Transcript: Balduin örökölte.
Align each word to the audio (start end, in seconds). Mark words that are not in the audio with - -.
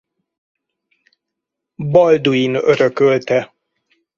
Balduin 1.79 2.53
örökölte. 2.55 3.53